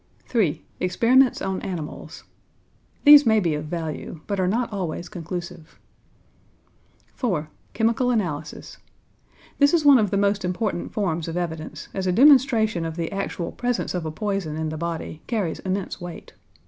3. 0.27 0.63
Experiments 0.79 1.43
on 1.43 1.61
Animals. 1.61 2.23
These 3.03 3.27
may 3.27 3.39
be 3.39 3.53
of 3.53 3.65
value, 3.65 4.21
but 4.25 4.39
are 4.39 4.47
not 4.47 4.73
always 4.73 5.07
conclusive. 5.07 5.77
4. 7.13 7.49
Chemical 7.73 8.09
Analysis. 8.09 8.79
This 9.59 9.75
is 9.75 9.85
one 9.85 9.99
of 9.99 10.09
the 10.09 10.17
most 10.17 10.43
important 10.43 10.91
forms 10.91 11.27
of 11.27 11.37
evidence, 11.37 11.87
as 11.93 12.07
a 12.07 12.11
demonstration 12.11 12.83
of 12.83 12.95
the 12.95 13.11
actual 13.11 13.51
presence 13.51 13.93
of 13.93 14.03
a 14.03 14.11
poison 14.11 14.55
in 14.55 14.69
the 14.69 14.75
body 14.75 15.21
carries 15.27 15.59
immense 15.59 16.01
weight. 16.01 16.33